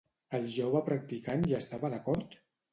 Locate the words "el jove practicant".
0.37-1.45